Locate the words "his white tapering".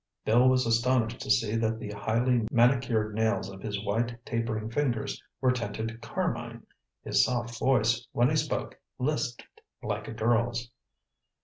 3.61-4.71